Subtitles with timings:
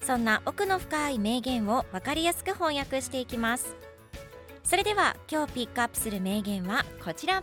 [0.00, 3.76] そんな奥の深い名言を分かりやすく翻訳していきます。
[4.64, 7.42] それでは今日ピックアップする名言はこちら。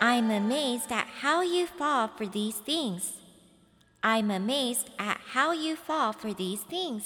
[0.00, 3.14] I'm amazed at how you fall for these things.
[4.02, 7.02] I'm amazed at how you fall for these things.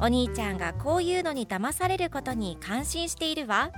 [0.00, 3.70] お兄ちゃんがこういうのに騙されることに感心しているわ。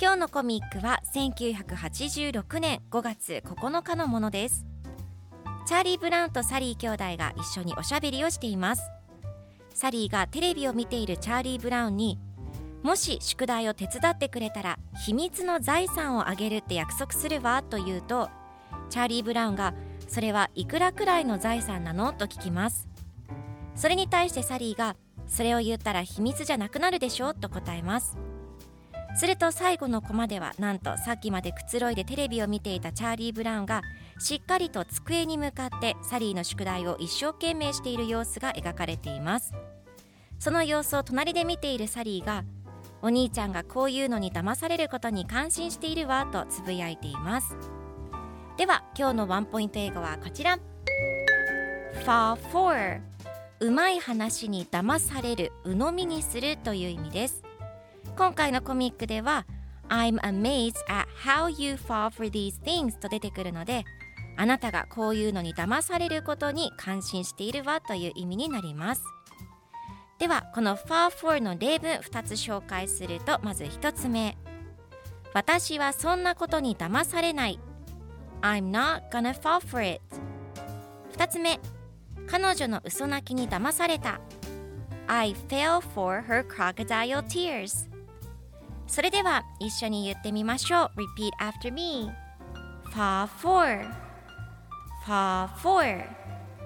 [0.00, 4.71] 今日のコミックは1986年5月9日のものです。
[5.64, 8.82] チャーリー・ブラウンとサリー兄弟が一緒におしゃべりをしています。
[9.74, 12.18] サリーがテレビを見ているチャーリー・ブラウンに
[12.82, 18.28] もし宿題を手伝ってくれたら秘密の財産をあげるって約束するわと言うと
[18.90, 19.72] チャーリー・ブラウンが
[20.08, 22.88] それはいくらくらいの財産なのと聞きます。
[23.74, 28.18] それに対してサリーがそれを言ったら秘密じゃなくなるでしょうと答えます。
[29.14, 33.82] すると最後のコマではなんとさっきまでくつろいでテレビを見ていたチャーリー・ブラウンが
[34.18, 39.52] しっかりと机に向かってサリーの宿題を一生懸命している様子が描かれています。
[40.38, 42.44] その様子を隣で見ているサリーが
[43.00, 47.56] お兄ちゃんがこういうのに騙されることに感心しているわとつぶやいています。
[48.56, 50.58] では今日のワンポイント英語はこちら。
[52.04, 53.00] Fall for
[53.60, 57.44] うまい話に騙される鵜呑みにするという意味です
[58.16, 59.46] 今回のコミックでは
[59.88, 63.84] I'm amazed at how you fall for these things と出てくるので
[64.36, 69.02] あなたがこういうのに騙されることに感心しているわという意味になります。
[70.18, 74.36] ではこの fall for の例文2つ紹介するとまず1つ目。
[75.34, 77.60] 私はそんなことに騙されない。
[78.40, 80.00] I'm not gonna fall for it
[81.16, 81.60] 2つ目。
[82.26, 84.20] 彼女の嘘泣きに騙された。
[85.08, 87.91] I fell for her crocodile tears
[88.86, 92.10] それでは一緒に言ってみましょう Repeat after me
[92.94, 93.86] Fall for
[95.06, 95.82] Fall for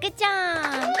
[0.01, 0.93] Good job!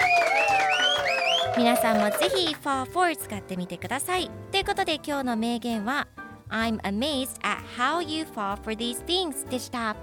[1.57, 6.07] 皆さんもぜひ Fall for 使ってみてくださいということで今日の名言は
[6.49, 9.95] I'm amazed at how you fall for these things でした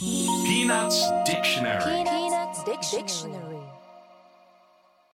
[0.00, 3.49] Peanuts Dictionary Peanuts Dictionary.